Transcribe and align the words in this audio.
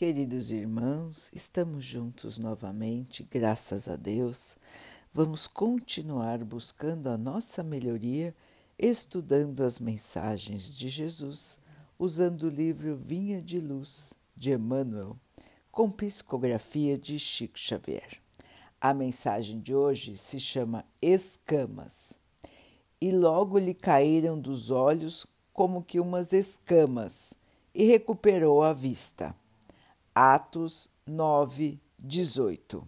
Queridos 0.00 0.50
irmãos, 0.50 1.30
estamos 1.30 1.84
juntos 1.84 2.38
novamente, 2.38 3.22
graças 3.30 3.86
a 3.86 3.96
Deus. 3.96 4.56
Vamos 5.12 5.46
continuar 5.46 6.42
buscando 6.42 7.08
a 7.08 7.18
nossa 7.18 7.62
melhoria, 7.62 8.34
estudando 8.78 9.62
as 9.62 9.78
mensagens 9.78 10.74
de 10.74 10.88
Jesus, 10.88 11.60
usando 11.98 12.44
o 12.44 12.48
livro 12.48 12.96
Vinha 12.96 13.42
de 13.42 13.60
Luz 13.60 14.14
de 14.34 14.52
Emmanuel, 14.52 15.18
com 15.70 15.90
psicografia 15.90 16.96
de 16.96 17.18
Chico 17.18 17.58
Xavier. 17.58 18.22
A 18.80 18.94
mensagem 18.94 19.60
de 19.60 19.74
hoje 19.74 20.16
se 20.16 20.40
chama 20.40 20.82
Escamas. 21.02 22.18
E 22.98 23.12
logo 23.12 23.58
lhe 23.58 23.74
caíram 23.74 24.40
dos 24.40 24.70
olhos 24.70 25.26
como 25.52 25.84
que 25.84 26.00
umas 26.00 26.32
escamas, 26.32 27.34
e 27.74 27.84
recuperou 27.84 28.62
a 28.62 28.72
vista. 28.72 29.36
Atos 30.12 30.88
9, 31.06 31.80
18. 31.96 32.86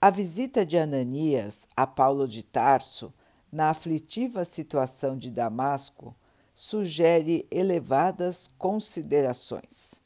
A 0.00 0.10
visita 0.10 0.66
de 0.66 0.76
Ananias 0.76 1.68
a 1.76 1.86
Paulo 1.86 2.26
de 2.26 2.42
Tarso, 2.42 3.14
na 3.50 3.70
aflitiva 3.70 4.44
situação 4.44 5.16
de 5.16 5.30
Damasco, 5.30 6.16
sugere 6.52 7.46
elevadas 7.48 8.50
considerações. 8.58 10.02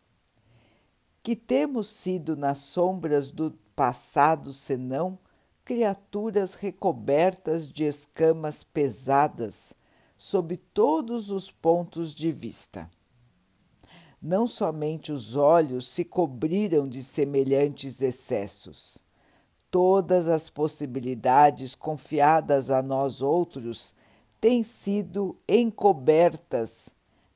Que 1.23 1.35
temos 1.35 1.89
sido 1.89 2.37
nas 2.37 2.59
sombras 2.59 3.33
do 3.33 3.53
passado 3.75 4.53
senão 4.53 5.19
criaturas 5.65 6.53
recobertas 6.53 7.67
de 7.67 7.85
escamas 7.85 8.63
pesadas 8.63 9.73
sob 10.19 10.59
todos 10.59 11.31
os 11.31 11.51
pontos 11.51 12.15
de 12.15 12.31
vista 12.31 12.91
não 14.21 14.47
somente 14.47 15.11
os 15.11 15.35
olhos 15.35 15.89
se 15.89 16.05
cobriram 16.05 16.89
de 16.89 17.03
semelhantes 17.03 18.03
excessos. 18.03 18.99
Todas 19.71 20.29
as 20.29 20.51
possibilidades 20.51 21.75
confiadas 21.75 22.71
a 22.71 22.83
nós 22.83 23.23
outros 23.23 23.95
têm 24.41 24.63
sido 24.63 25.37
encobertas 25.49 26.91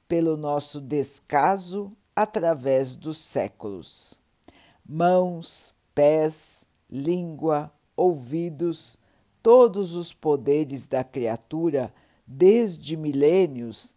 pelo 0.06 0.36
nosso 0.36 0.80
descaso 0.80 1.92
através 2.14 2.96
dos 2.96 3.18
séculos. 3.18 4.20
Mãos, 4.86 5.72
pés, 5.94 6.66
língua, 6.90 7.72
ouvidos, 7.96 8.98
todos 9.42 9.94
os 9.94 10.12
poderes 10.12 10.86
da 10.86 11.02
criatura, 11.02 11.92
desde 12.26 12.96
milênios, 12.96 13.94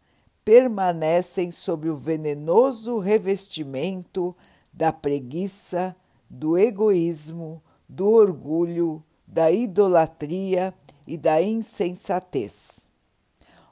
permanecem 0.48 1.52
sob 1.52 1.90
o 1.90 1.96
venenoso 1.98 3.00
revestimento 3.00 4.34
da 4.72 4.94
preguiça, 4.94 5.94
do 6.30 6.58
egoísmo, 6.58 7.62
do 7.86 8.10
orgulho, 8.10 9.04
da 9.28 9.52
idolatria 9.52 10.74
e 11.06 11.18
da 11.18 11.42
insensatez. 11.42 12.88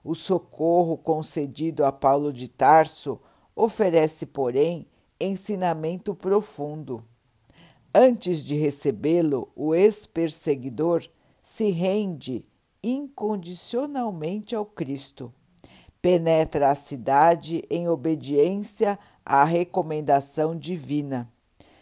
O 0.03 0.13
socorro 0.13 0.97
concedido 0.97 1.85
a 1.85 1.93
Paulo 1.93 2.33
de 2.33 2.49
Tarso 2.49 3.21
oferece, 3.55 4.25
porém, 4.25 4.85
ensinamento 5.17 6.13
profundo. 6.13 7.01
Antes 7.93 8.43
de 8.43 8.53
recebê-lo, 8.57 9.49
o 9.55 9.73
ex-perseguidor 9.73 11.07
se 11.41 11.71
rende 11.71 12.45
incondicionalmente 12.83 14.53
ao 14.53 14.65
Cristo 14.65 15.33
penetra 16.05 16.69
a 16.69 16.75
cidade 16.75 17.63
em 17.67 17.89
obediência 17.89 18.99
à 19.25 19.43
recomendação 19.43 20.55
divina, 20.55 21.27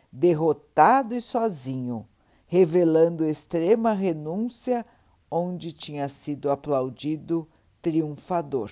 derrotado 0.10 1.14
e 1.14 1.20
sozinho, 1.20 2.08
revelando 2.48 3.28
extrema 3.28 3.92
renúncia 3.92 4.86
onde 5.30 5.74
tinha 5.74 6.08
sido 6.08 6.50
aplaudido 6.50 7.46
triunfador. 7.82 8.72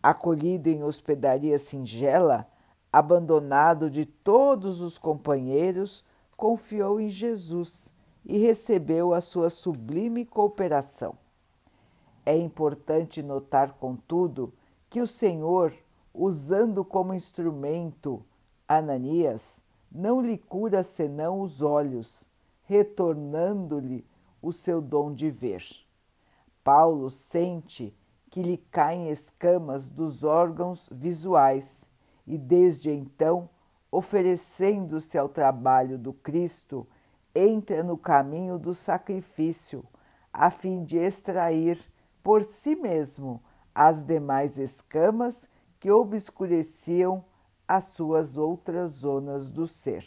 Acolhido 0.00 0.68
em 0.68 0.84
hospedaria 0.84 1.58
singela, 1.58 2.46
abandonado 2.92 3.90
de 3.90 4.06
todos 4.06 4.80
os 4.80 4.96
companheiros, 4.96 6.04
confiou 6.36 7.00
em 7.00 7.08
Jesus 7.08 7.92
e 8.24 8.38
recebeu 8.38 9.12
a 9.12 9.20
sua 9.20 9.50
sublime 9.50 10.24
cooperação. 10.24 11.18
É 12.30 12.36
importante 12.36 13.24
notar, 13.24 13.72
contudo, 13.72 14.54
que 14.88 15.00
o 15.00 15.06
Senhor, 15.06 15.74
usando 16.14 16.84
como 16.84 17.12
instrumento 17.12 18.24
Ananias, 18.68 19.64
não 19.90 20.20
lhe 20.20 20.38
cura 20.38 20.84
senão 20.84 21.40
os 21.40 21.60
olhos, 21.60 22.28
retornando-lhe 22.62 24.06
o 24.40 24.52
seu 24.52 24.80
dom 24.80 25.12
de 25.12 25.28
ver. 25.28 25.64
Paulo 26.62 27.10
sente 27.10 27.92
que 28.30 28.44
lhe 28.44 28.58
caem 28.58 29.10
escamas 29.10 29.90
dos 29.90 30.22
órgãos 30.22 30.88
visuais 30.92 31.90
e, 32.24 32.38
desde 32.38 32.92
então, 32.92 33.50
oferecendo-se 33.90 35.18
ao 35.18 35.28
trabalho 35.28 35.98
do 35.98 36.12
Cristo, 36.12 36.86
entra 37.34 37.82
no 37.82 37.98
caminho 37.98 38.56
do 38.56 38.72
sacrifício, 38.72 39.84
a 40.32 40.48
fim 40.48 40.84
de 40.84 40.96
extrair 40.96 41.90
por 42.22 42.44
si 42.44 42.76
mesmo 42.76 43.42
as 43.74 44.04
demais 44.04 44.58
escamas 44.58 45.48
que 45.78 45.90
obscureciam 45.90 47.24
as 47.66 47.84
suas 47.84 48.36
outras 48.36 48.90
zonas 48.90 49.50
do 49.50 49.66
ser. 49.66 50.04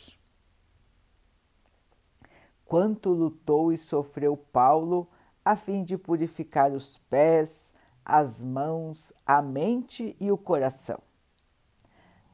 Quanto 2.65 3.09
lutou 3.09 3.71
e 3.71 3.77
sofreu 3.77 4.35
Paulo 4.35 5.07
a 5.43 5.55
fim 5.55 5.83
de 5.83 5.97
purificar 5.97 6.71
os 6.71 6.97
pés, 6.97 7.73
as 8.05 8.43
mãos, 8.43 9.13
a 9.25 9.41
mente 9.41 10.15
e 10.19 10.31
o 10.31 10.37
coração. 10.37 10.99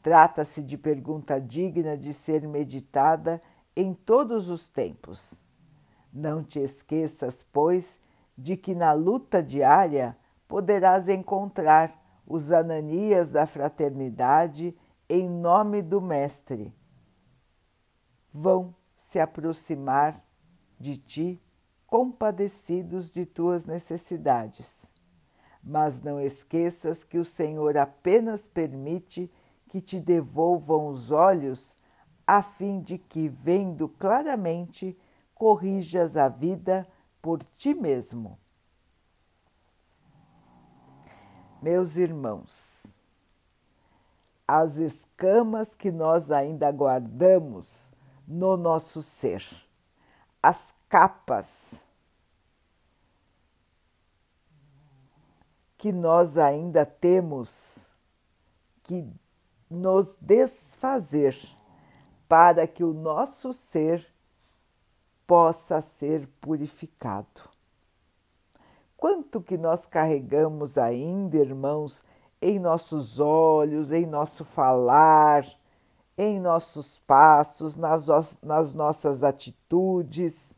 Trata-se 0.02 0.64
de 0.64 0.78
pergunta 0.78 1.40
digna 1.40 1.98
de 1.98 2.14
ser 2.14 2.48
meditada 2.48 3.42
em 3.76 3.94
todos 3.94 4.50
os 4.50 4.70
tempos. 4.70 5.44
Não 6.12 6.44
te 6.44 6.60
esqueças, 6.60 7.44
pois, 7.44 8.00
de 8.40 8.56
que 8.56 8.74
na 8.74 8.94
luta 8.94 9.44
diária 9.44 10.18
poderás 10.48 11.10
encontrar 11.10 11.94
os 12.26 12.54
Ananias 12.54 13.34
da 13.34 13.46
fraternidade 13.46 14.76
em 15.10 15.28
nome 15.30 15.82
do 15.82 16.00
Mestre. 16.00 16.74
Vão 18.32 18.74
se 18.96 19.20
aproximar 19.20 20.16
de 20.80 20.98
ti, 20.98 21.44
compadecidos 21.86 23.12
de 23.12 23.26
tuas 23.26 23.66
necessidades. 23.66 24.94
Mas 25.62 26.02
não 26.02 26.22
esqueças 26.22 27.04
que 27.04 27.18
o 27.18 27.26
Senhor 27.26 27.76
apenas 27.76 28.48
permite 28.48 29.30
que 29.68 29.82
te 29.82 30.00
devolvam 30.00 30.88
os 30.88 31.12
olhos, 31.12 31.78
a 32.26 32.42
fim 32.42 32.80
de 32.80 32.98
que, 32.98 33.28
vendo 33.28 33.90
claramente, 33.90 34.98
corrijas 35.34 36.16
a 36.16 36.30
vida 36.30 36.88
por 37.22 37.44
ti 37.44 37.74
mesmo. 37.74 38.40
Meus 41.62 41.98
irmãos, 41.98 43.02
as 44.48 44.78
escamas 44.78 45.76
que 45.76 45.92
nós 45.92 46.32
ainda 46.32 46.72
guardamos 46.72 47.92
no 48.28 48.56
nosso 48.56 49.04
ser, 49.04 49.44
as 50.42 50.74
capas 50.88 51.86
que 55.78 55.92
nós 55.92 56.38
ainda 56.38 56.86
temos 56.86 57.90
que 58.84 59.08
nos 59.70 60.18
desfazer 60.20 61.38
para 62.28 62.68
que 62.68 62.84
o 62.84 62.94
nosso 62.94 63.54
ser 63.54 64.14
possa 65.30 65.80
ser 65.80 66.28
purificado. 66.42 67.44
Quanto 68.98 69.40
que 69.40 69.60
nós 69.60 69.86
carregamos 69.86 70.76
ainda, 70.76 71.38
irmãos, 71.38 72.04
em 72.42 72.58
nossos 72.58 73.20
olhos, 73.20 73.92
em 73.92 74.08
nosso 74.08 74.44
falar, 74.44 75.46
em 76.18 76.40
nossos 76.40 76.98
passos, 76.98 77.78
nas, 77.78 78.08
nas 78.42 78.74
nossas 78.74 79.22
atitudes, 79.22 80.56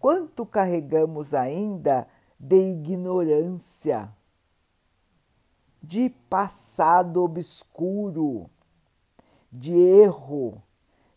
quanto 0.00 0.44
carregamos 0.44 1.32
ainda 1.32 2.08
de 2.40 2.72
ignorância, 2.72 4.12
de 5.80 6.10
passado 6.28 7.22
obscuro, 7.22 8.50
de 9.52 9.72
erro, 9.72 10.60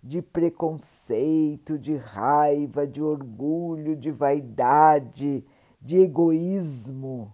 de 0.03 0.21
preconceito, 0.21 1.77
de 1.77 1.95
raiva, 1.95 2.88
de 2.88 3.01
orgulho, 3.01 3.95
de 3.95 4.09
vaidade, 4.09 5.45
de 5.81 5.98
egoísmo, 5.98 7.33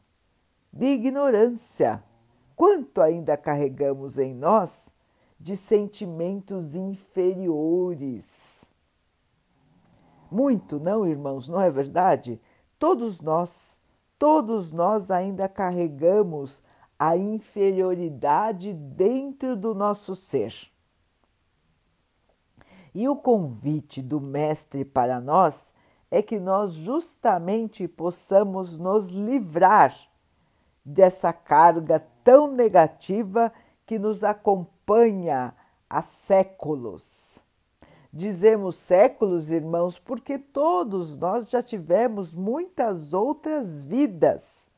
de 0.72 0.88
ignorância. 0.88 2.04
Quanto 2.56 3.02
ainda 3.02 3.38
carregamos 3.38 4.18
em 4.18 4.34
nós 4.34 4.94
de 5.40 5.56
sentimentos 5.56 6.76
inferiores. 6.76 8.70
Muito, 10.30 10.80
não, 10.80 11.08
irmãos, 11.08 11.48
não 11.48 11.62
é 11.62 11.70
verdade? 11.70 12.42
Todos 12.80 13.22
nós, 13.22 13.80
todos 14.18 14.72
nós 14.72 15.10
ainda 15.12 15.48
carregamos 15.48 16.64
a 17.00 17.16
inferioridade 17.16 18.74
dentro 18.74 19.56
do 19.56 19.76
nosso 19.76 20.16
ser. 20.16 20.54
E 23.00 23.08
o 23.08 23.16
convite 23.16 24.02
do 24.02 24.20
Mestre 24.20 24.84
para 24.84 25.22
nós 25.22 25.72
é 26.10 26.20
que 26.20 26.40
nós 26.40 26.72
justamente 26.72 27.88
possamos 27.88 28.80
nos 28.80 29.10
livrar 29.10 29.96
dessa 30.84 31.32
carga 31.32 32.04
tão 32.24 32.48
negativa 32.48 33.54
que 33.86 34.00
nos 34.00 34.24
acompanha 34.24 35.54
há 35.88 36.02
séculos. 36.02 37.46
Dizemos 38.12 38.78
séculos, 38.78 39.52
irmãos, 39.52 40.00
porque 40.00 40.40
todos 40.40 41.20
nós 41.20 41.52
já 41.52 41.62
tivemos 41.62 42.34
muitas 42.34 43.14
outras 43.14 43.84
vidas 43.84 44.72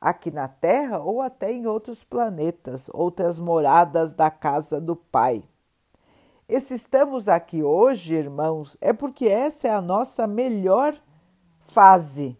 aqui 0.00 0.30
na 0.30 0.46
Terra 0.46 1.00
ou 1.00 1.20
até 1.20 1.50
em 1.50 1.66
outros 1.66 2.04
planetas, 2.04 2.88
outras 2.94 3.40
moradas 3.40 4.14
da 4.14 4.30
casa 4.30 4.80
do 4.80 4.94
Pai. 4.94 5.42
E 6.48 6.60
se 6.60 6.74
estamos 6.74 7.28
aqui 7.28 7.64
hoje, 7.64 8.14
irmãos, 8.14 8.76
é 8.80 8.92
porque 8.92 9.26
essa 9.26 9.66
é 9.66 9.70
a 9.72 9.80
nossa 9.80 10.28
melhor 10.28 10.96
fase. 11.58 12.38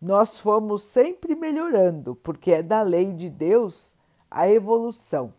Nós 0.00 0.38
fomos 0.38 0.84
sempre 0.84 1.34
melhorando, 1.34 2.14
porque 2.14 2.52
é 2.52 2.62
da 2.62 2.82
lei 2.82 3.12
de 3.12 3.28
Deus 3.28 3.92
a 4.30 4.48
evolução. 4.48 5.34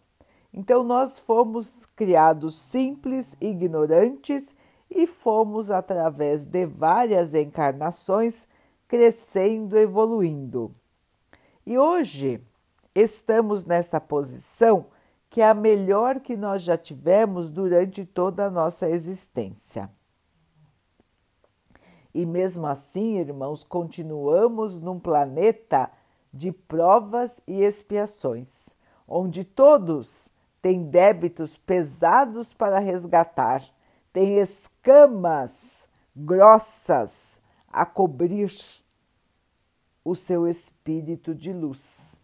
Então, 0.53 0.83
nós 0.83 1.17
fomos 1.17 1.85
criados 1.85 2.55
simples, 2.55 3.35
ignorantes 3.39 4.53
e 4.89 5.07
fomos, 5.07 5.71
através 5.71 6.45
de 6.45 6.65
várias 6.65 7.33
encarnações, 7.33 8.45
crescendo, 8.89 9.77
evoluindo. 9.77 10.75
E 11.65 11.77
hoje 11.77 12.41
estamos 12.93 13.65
nessa 13.65 14.01
posição 14.01 14.87
que 15.33 15.41
é 15.41 15.49
a 15.49 15.53
melhor 15.55 16.19
que 16.19 16.37
nós 16.37 16.61
já 16.61 16.77
tivemos 16.77 17.49
durante 17.49 18.05
toda 18.05 18.45
a 18.45 18.51
nossa 18.51 18.87
existência. 18.87 19.89
E 22.13 22.23
mesmo 22.23 22.67
assim, 22.67 23.17
irmãos, 23.17 23.63
continuamos 23.63 24.79
num 24.79 24.99
planeta 24.99 25.89
de 26.31 26.51
provas 26.51 27.41
e 27.47 27.63
expiações, 27.63 28.75
onde 29.07 29.43
todos 29.43 30.29
têm 30.61 30.83
débitos 30.83 31.57
pesados 31.57 32.53
para 32.53 32.77
resgatar, 32.77 33.63
têm 34.13 34.37
escamas 34.37 35.89
grossas 36.15 37.41
a 37.67 37.87
cobrir 37.87 38.53
o 40.05 40.13
seu 40.13 40.47
espírito 40.47 41.33
de 41.33 41.51
luz. 41.51 42.21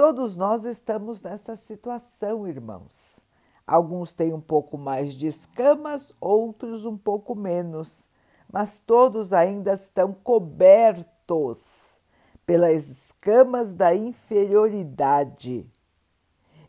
Todos 0.00 0.34
nós 0.34 0.64
estamos 0.64 1.20
nessa 1.20 1.54
situação, 1.54 2.48
irmãos. 2.48 3.20
Alguns 3.66 4.14
têm 4.14 4.32
um 4.32 4.40
pouco 4.40 4.78
mais 4.78 5.12
de 5.12 5.26
escamas, 5.26 6.10
outros 6.18 6.86
um 6.86 6.96
pouco 6.96 7.34
menos, 7.34 8.08
mas 8.50 8.80
todos 8.80 9.34
ainda 9.34 9.74
estão 9.74 10.14
cobertos 10.14 11.98
pelas 12.46 12.88
escamas 12.88 13.74
da 13.74 13.94
inferioridade. 13.94 15.70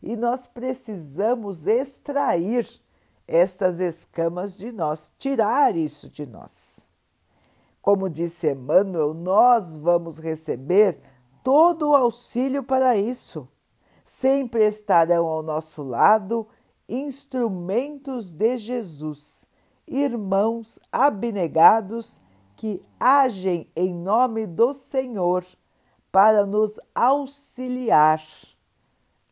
E 0.02 0.14
nós 0.14 0.46
precisamos 0.46 1.66
extrair 1.66 2.68
estas 3.26 3.80
escamas 3.80 4.58
de 4.58 4.70
nós, 4.70 5.10
tirar 5.16 5.74
isso 5.74 6.10
de 6.10 6.26
nós. 6.26 6.86
Como 7.80 8.10
disse 8.10 8.50
Emmanuel, 8.50 9.14
nós 9.14 9.74
vamos 9.74 10.18
receber 10.18 11.00
todo 11.42 11.90
o 11.90 11.96
auxílio 11.96 12.62
para 12.62 12.96
isso. 12.96 13.48
Sempre 14.04 14.66
estarão 14.66 15.26
ao 15.26 15.42
nosso 15.42 15.82
lado 15.82 16.46
instrumentos 16.88 18.32
de 18.32 18.58
Jesus, 18.58 19.46
irmãos 19.86 20.78
abnegados 20.90 22.20
que 22.56 22.82
agem 22.98 23.70
em 23.74 23.94
nome 23.94 24.46
do 24.46 24.72
Senhor 24.72 25.44
para 26.10 26.44
nos 26.44 26.78
auxiliar 26.94 28.22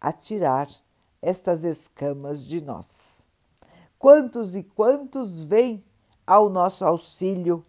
a 0.00 0.12
tirar 0.12 0.68
estas 1.20 1.62
escamas 1.64 2.46
de 2.46 2.62
nós. 2.62 3.26
Quantos 3.98 4.56
e 4.56 4.62
quantos 4.62 5.40
vêm 5.40 5.84
ao 6.26 6.48
nosso 6.48 6.84
auxílio, 6.84 7.64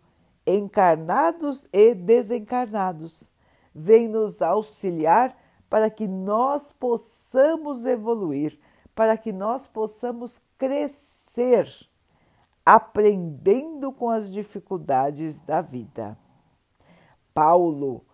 encarnados 0.47 1.67
e 1.73 1.93
desencarnados, 1.93 3.31
vem 3.73 4.07
nos 4.07 4.41
auxiliar 4.41 5.35
para 5.69 5.89
que 5.89 6.07
nós 6.07 6.71
possamos 6.71 7.85
evoluir, 7.85 8.59
para 8.93 9.17
que 9.17 9.31
nós 9.31 9.65
possamos 9.65 10.41
crescer, 10.57 11.67
aprendendo 12.65 13.91
com 13.91 14.09
as 14.09 14.29
dificuldades 14.31 15.41
da 15.41 15.61
vida. 15.61 16.17
Paulo 17.33 18.05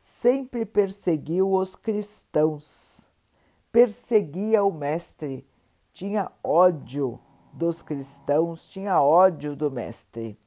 sempre 0.00 0.64
perseguiu 0.64 1.52
os 1.52 1.76
cristãos, 1.76 3.10
perseguia 3.70 4.64
o 4.64 4.72
Mestre, 4.72 5.46
tinha 5.92 6.32
ódio 6.42 7.20
dos 7.52 7.82
cristãos, 7.82 8.66
tinha 8.66 9.00
ódio 9.02 9.54
do 9.54 9.70
Mestre. 9.70 10.38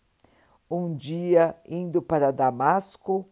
Um 0.70 0.96
dia, 0.96 1.56
indo 1.64 2.02
para 2.02 2.34
Damasco, 2.34 3.30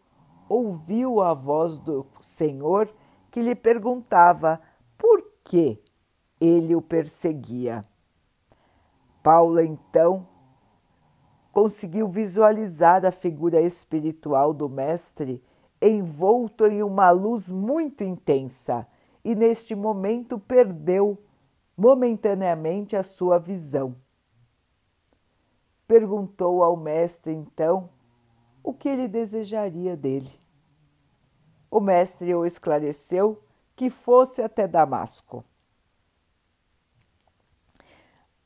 ouviu 0.54 1.20
a 1.20 1.34
voz 1.34 1.78
do 1.78 2.06
Senhor 2.20 2.88
que 3.30 3.42
lhe 3.42 3.54
perguntava 3.54 4.60
por 4.96 5.20
que 5.42 5.82
ele 6.40 6.76
o 6.76 6.80
perseguia. 6.80 7.84
Paulo 9.22 9.60
então 9.60 10.28
conseguiu 11.50 12.06
visualizar 12.06 13.04
a 13.04 13.10
figura 13.10 13.60
espiritual 13.60 14.52
do 14.52 14.68
Mestre 14.68 15.42
envolto 15.82 16.66
em 16.66 16.82
uma 16.82 17.10
luz 17.10 17.50
muito 17.50 18.04
intensa 18.04 18.86
e 19.24 19.34
neste 19.34 19.74
momento 19.74 20.38
perdeu 20.38 21.18
momentaneamente 21.76 22.96
a 22.96 23.02
sua 23.02 23.38
visão. 23.38 23.96
Perguntou 25.86 26.62
ao 26.62 26.76
Mestre 26.76 27.32
então 27.32 27.90
o 28.62 28.72
que 28.72 28.88
ele 28.88 29.08
desejaria 29.08 29.96
dele. 29.96 30.43
O 31.74 31.80
mestre 31.80 32.32
o 32.32 32.46
esclareceu 32.46 33.42
que 33.74 33.90
fosse 33.90 34.40
até 34.40 34.68
Damasco. 34.68 35.44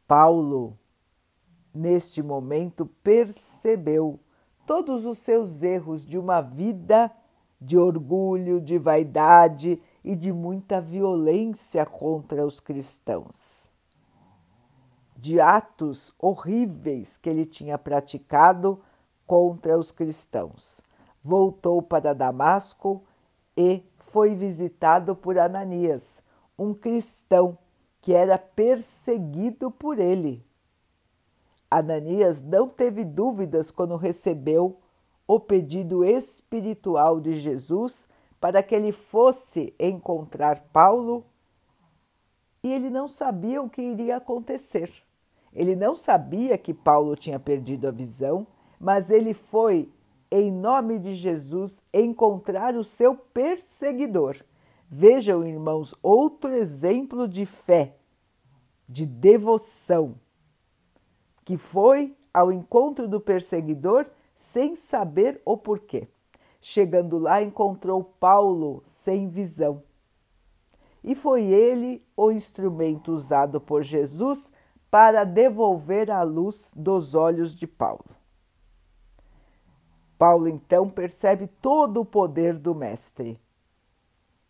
Paulo, 0.06 0.78
neste 1.74 2.22
momento, 2.22 2.86
percebeu 2.86 4.18
todos 4.66 5.04
os 5.04 5.18
seus 5.18 5.62
erros 5.62 6.06
de 6.06 6.16
uma 6.16 6.40
vida 6.40 7.14
de 7.60 7.76
orgulho, 7.76 8.62
de 8.62 8.78
vaidade 8.78 9.78
e 10.02 10.16
de 10.16 10.32
muita 10.32 10.80
violência 10.80 11.84
contra 11.84 12.46
os 12.46 12.60
cristãos. 12.60 13.74
De 15.14 15.38
atos 15.38 16.14
horríveis 16.18 17.18
que 17.18 17.28
ele 17.28 17.44
tinha 17.44 17.76
praticado 17.76 18.80
contra 19.26 19.78
os 19.78 19.92
cristãos. 19.92 20.80
Voltou 21.20 21.82
para 21.82 22.14
Damasco 22.14 23.04
e 23.58 23.82
foi 23.98 24.36
visitado 24.36 25.16
por 25.16 25.36
Ananias, 25.36 26.22
um 26.56 26.72
cristão 26.72 27.58
que 28.00 28.14
era 28.14 28.38
perseguido 28.38 29.68
por 29.68 29.98
ele. 29.98 30.46
Ananias 31.68 32.40
não 32.40 32.68
teve 32.68 33.04
dúvidas 33.04 33.72
quando 33.72 33.96
recebeu 33.96 34.78
o 35.26 35.40
pedido 35.40 36.04
espiritual 36.04 37.20
de 37.20 37.34
Jesus 37.34 38.08
para 38.40 38.62
que 38.62 38.76
ele 38.76 38.92
fosse 38.92 39.74
encontrar 39.76 40.60
Paulo 40.72 41.26
e 42.62 42.72
ele 42.72 42.88
não 42.88 43.08
sabia 43.08 43.60
o 43.60 43.68
que 43.68 43.82
iria 43.82 44.18
acontecer. 44.18 44.92
Ele 45.52 45.74
não 45.74 45.96
sabia 45.96 46.56
que 46.56 46.72
Paulo 46.72 47.16
tinha 47.16 47.40
perdido 47.40 47.88
a 47.88 47.90
visão 47.90 48.46
mas 48.78 49.10
ele 49.10 49.34
foi, 49.34 49.90
em 50.30 50.50
nome 50.50 50.98
de 50.98 51.14
Jesus, 51.14 51.82
encontrar 51.92 52.76
o 52.76 52.84
seu 52.84 53.14
perseguidor. 53.16 54.36
Vejam, 54.88 55.46
irmãos, 55.46 55.94
outro 56.02 56.50
exemplo 56.52 57.28
de 57.28 57.44
fé, 57.46 57.96
de 58.88 59.04
devoção, 59.06 60.14
que 61.44 61.56
foi 61.56 62.16
ao 62.32 62.52
encontro 62.52 63.08
do 63.08 63.20
perseguidor 63.20 64.06
sem 64.34 64.74
saber 64.76 65.40
o 65.44 65.56
porquê. 65.56 66.08
Chegando 66.60 67.18
lá, 67.18 67.42
encontrou 67.42 68.02
Paulo 68.04 68.82
sem 68.84 69.28
visão. 69.28 69.82
e 71.02 71.14
foi 71.14 71.44
ele 71.44 72.04
o 72.16 72.30
instrumento 72.30 73.12
usado 73.12 73.60
por 73.60 73.82
Jesus 73.82 74.52
para 74.90 75.24
devolver 75.24 76.10
a 76.10 76.22
luz 76.22 76.72
dos 76.76 77.14
olhos 77.14 77.54
de 77.54 77.66
Paulo. 77.66 78.17
Paulo 80.18 80.48
então 80.48 80.90
percebe 80.90 81.46
todo 81.46 82.00
o 82.00 82.04
poder 82.04 82.58
do 82.58 82.74
Mestre. 82.74 83.40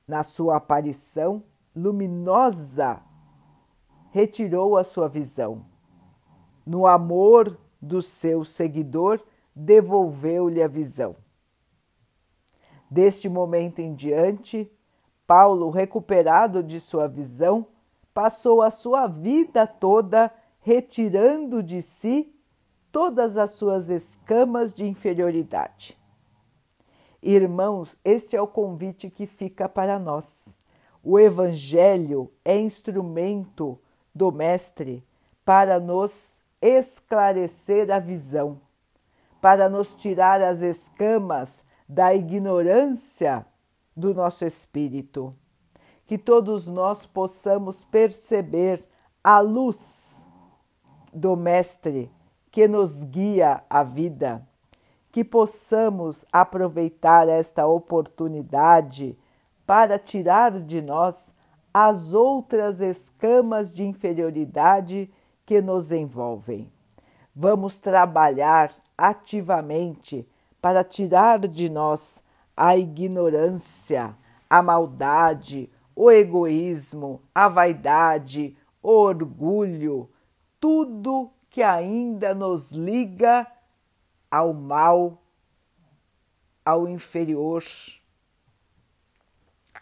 Na 0.07 0.23
sua 0.23 0.57
aparição 0.57 1.45
luminosa, 1.77 3.03
retirou 4.11 4.79
a 4.79 4.83
sua 4.83 5.09
visão. 5.09 5.67
No 6.65 6.87
amor 6.87 7.59
do 7.81 8.01
seu 8.01 8.43
seguidor, 8.45 9.21
devolveu-lhe 9.55 10.63
a 10.63 10.69
visão. 10.69 11.15
Deste 12.91 13.29
momento 13.29 13.81
em 13.81 13.95
diante, 13.95 14.73
Paulo, 15.27 15.69
recuperado 15.69 16.63
de 16.63 16.81
sua 16.81 17.07
visão, 17.07 17.67
passou 18.15 18.63
a 18.63 18.71
sua 18.71 19.07
vida 19.07 19.67
toda 19.67 20.33
retirando 20.61 21.63
de 21.63 21.83
si 21.83 22.35
todas 22.91 23.37
as 23.37 23.53
suas 23.53 23.89
escamas 23.89 24.73
de 24.73 24.87
inferioridade. 24.87 25.99
Irmãos, 27.23 27.99
este 28.05 28.37
é 28.37 28.43
o 28.43 28.47
convite 28.47 29.11
que 29.11 29.27
fica 29.27 29.69
para 29.69 29.99
nós. 29.99 30.59
O 31.03 31.19
Evangelho 31.19 32.33
é 32.45 32.57
instrumento 32.57 33.79
do 34.15 34.31
Mestre 34.31 35.05
para 35.45 35.81
nos 35.81 36.37
esclarecer 36.61 37.91
a 37.91 37.99
visão, 37.99 38.61
para 39.41 39.69
nos 39.69 39.95
tirar 39.95 40.41
as 40.41 40.61
escamas 40.61 41.65
da 41.89 42.15
ignorância 42.15 43.47
do 43.97 44.15
nosso 44.15 44.45
espírito. 44.45 45.35
Que 46.07 46.17
todos 46.17 46.69
nós 46.69 47.05
possamos 47.05 47.85
perceber 47.85 48.85
a 49.23 49.41
luz 49.41 50.27
do 51.13 51.37
Mestre 51.37 52.11
que 52.59 52.67
nos 52.67 53.05
guia 53.05 53.63
a 53.71 53.85
vida, 53.85 54.45
que 55.13 55.23
possamos 55.23 56.25
aproveitar 56.33 57.29
esta 57.29 57.69
oportunidade 57.69 59.17
para 59.65 59.97
tirar 59.97 60.51
de 60.51 60.83
nós 60.83 61.33
as 61.73 62.15
outras 62.15 62.81
escamas 62.81 63.73
de 63.73 63.85
inferioridade 63.87 65.09
que 65.47 65.63
nos 65.63 65.93
envolvem. 65.93 66.69
Vamos 67.33 67.79
trabalhar 67.79 68.75
ativamente 68.97 70.29
para 70.61 70.83
tirar 70.83 71.39
de 71.39 71.71
nós 71.71 72.25
a 72.57 72.77
ignorância, 72.77 74.17
a 74.51 74.61
maldade, 74.61 75.71
o 75.95 76.11
egoísmo, 76.11 77.23
a 77.33 77.47
vaidade, 77.47 78.57
o 78.83 78.91
orgulho, 78.91 80.11
tudo 80.59 81.31
que 81.59 81.63
ainda 81.65 82.37
nos 82.37 82.71
liga 82.71 83.45
ao 84.31 84.55
mal, 84.55 85.21
ao 86.65 86.87
inferior, 86.87 87.65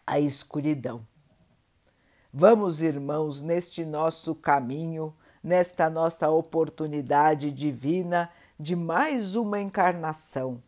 à 0.06 0.18
escuridão. 0.18 1.06
Vamos, 2.32 2.80
irmãos, 2.80 3.42
neste 3.42 3.84
nosso 3.84 4.34
caminho, 4.34 5.14
nesta 5.44 5.90
nossa 5.90 6.30
oportunidade 6.30 7.52
divina 7.52 8.30
de 8.58 8.74
mais 8.74 9.36
uma 9.36 9.60
encarnação 9.60 10.62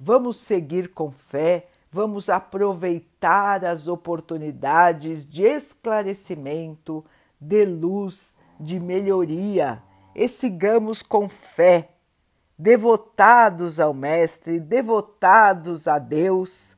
Vamos 0.00 0.38
seguir 0.38 0.92
com 0.92 1.08
fé, 1.08 1.68
vamos 1.92 2.28
aproveitar 2.28 3.64
as 3.64 3.86
oportunidades 3.86 5.24
de 5.24 5.44
esclarecimento, 5.44 7.04
de 7.40 7.64
luz, 7.64 8.36
de 8.58 8.80
melhoria 8.80 9.82
e 10.18 10.26
sigamos 10.28 11.02
com 11.02 11.28
fé, 11.28 11.90
devotados 12.58 13.78
ao 13.78 13.92
Mestre, 13.92 14.58
devotados 14.58 15.86
a 15.86 15.98
Deus, 15.98 16.74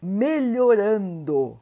melhorando 0.00 1.58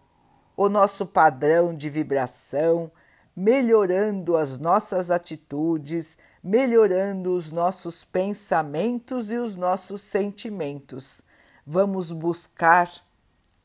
o 0.55 0.69
nosso 0.69 1.07
padrão 1.07 1.75
de 1.75 1.88
vibração, 1.88 2.93
melhorando 3.35 4.37
as 4.37 4.59
nossas 4.59 5.11
atitudes, 5.11 6.19
melhorando 6.43 7.35
os 7.35 7.50
nossos 7.50 8.05
pensamentos 8.05 9.33
e 9.33 9.38
os 9.38 9.57
nossos 9.57 10.03
sentimentos. 10.03 11.23
Vamos 11.67 12.12
buscar 12.12 12.91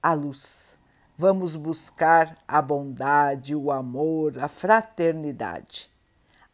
a 0.02 0.14
luz, 0.14 0.80
vamos 1.18 1.58
buscar 1.58 2.38
a 2.48 2.62
bondade, 2.62 3.54
o 3.54 3.74
amor, 3.74 4.40
a 4.40 4.48
fraternidade. 4.48 5.92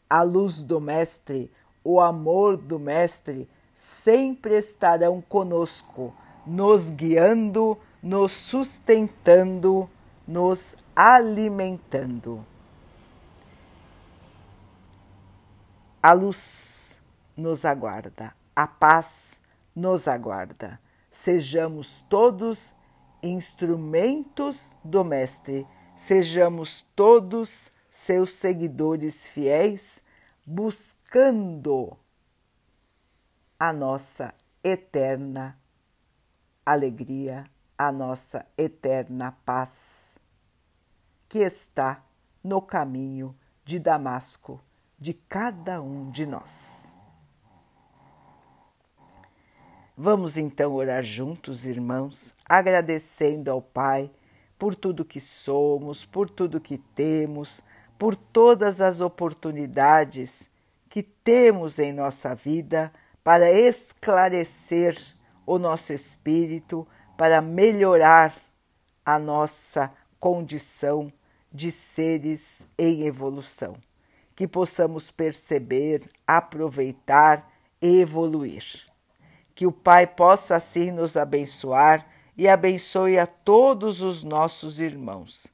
A 0.10 0.22
luz 0.22 0.64
do 0.64 0.80
Mestre, 0.80 1.52
o 1.84 2.00
amor 2.00 2.58
do 2.58 2.80
Mestre 2.80 3.50
sempre 3.74 4.58
estarão 4.58 5.22
conosco, 5.22 6.14
nos 6.46 6.90
guiando, 6.90 7.78
nos 8.02 8.32
sustentando, 8.32 9.88
nos 10.28 10.76
alimentando. 10.96 12.46
A 16.02 16.14
luz 16.14 17.00
nos 17.36 17.66
aguarda, 17.66 18.34
a 18.56 18.68
paz 18.68 19.42
nos 19.76 20.08
aguarda. 20.08 20.80
Sejamos 21.10 22.04
todos 22.08 22.74
instrumentos 23.24 24.76
do 24.84 25.04
Mestre, 25.04 25.66
sejamos 25.96 26.86
todos 26.96 27.72
seus 27.96 28.32
seguidores 28.32 29.25
fiéis, 29.25 30.04
buscando 30.46 31.98
a 33.58 33.72
nossa 33.72 34.36
eterna 34.62 35.58
alegria, 36.66 37.50
a 37.78 37.94
nossa 37.94 38.46
eterna 38.58 39.32
paz, 39.46 40.20
que 41.30 41.40
está 41.40 42.04
no 42.44 42.62
caminho 42.62 43.34
de 43.64 43.80
Damasco 43.80 44.62
de 45.00 45.14
cada 45.14 45.82
um 45.82 46.12
de 46.12 46.25
nós. 46.25 47.00
Vamos 49.96 50.38
então 50.38 50.74
orar 50.74 51.02
juntos, 51.02 51.66
irmãos, 51.66 52.34
agradecendo 52.44 53.50
ao 53.50 53.62
Pai 53.62 54.12
por 54.60 54.75
tudo 54.75 55.06
que 55.06 55.22
somos, 55.22 56.04
por 56.04 56.30
tudo 56.30 56.60
que 56.60 56.78
temos, 56.78 57.64
por 57.98 58.16
todas 58.16 58.82
as 58.82 59.02
oportunidades 59.02 60.50
que 60.90 61.04
temos 61.04 61.80
em 61.80 61.94
nossa 61.94 62.36
vida 62.36 62.92
para 63.24 63.52
esclarecer 63.52 64.98
o 65.46 65.58
nosso 65.58 65.94
espírito, 65.94 66.88
para 67.18 67.42
melhorar 67.42 68.34
a 69.06 69.18
nossa 69.18 69.92
condição 70.20 71.12
de 71.52 71.72
seres 71.72 72.68
em 72.78 73.06
evolução 73.06 73.78
que 74.36 74.48
possamos 74.48 75.10
perceber, 75.10 76.04
aproveitar 76.28 77.50
e 77.82 78.02
evoluir. 78.02 78.64
Que 79.56 79.66
o 79.66 79.72
Pai 79.72 80.06
possa 80.06 80.56
assim 80.56 80.92
nos 80.92 81.16
abençoar 81.16 82.06
e 82.38 82.48
abençoe 82.48 83.18
a 83.18 83.25
todos 83.25 84.02
os 84.02 84.24
nossos 84.24 84.82
irmãos. 84.82 85.54